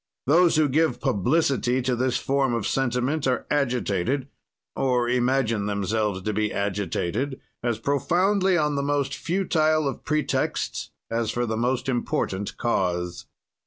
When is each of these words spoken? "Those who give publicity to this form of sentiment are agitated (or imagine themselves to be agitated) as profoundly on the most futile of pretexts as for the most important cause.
"Those 0.25 0.55
who 0.55 0.67
give 0.67 0.99
publicity 0.99 1.79
to 1.83 1.95
this 1.95 2.17
form 2.17 2.55
of 2.55 2.65
sentiment 2.65 3.27
are 3.27 3.45
agitated 3.51 4.29
(or 4.75 5.07
imagine 5.07 5.67
themselves 5.67 6.23
to 6.23 6.33
be 6.33 6.51
agitated) 6.51 7.39
as 7.61 7.77
profoundly 7.77 8.57
on 8.57 8.73
the 8.73 8.81
most 8.81 9.13
futile 9.13 9.87
of 9.87 10.03
pretexts 10.03 10.89
as 11.11 11.29
for 11.29 11.45
the 11.45 11.55
most 11.55 11.87
important 11.87 12.57
cause. 12.57 13.27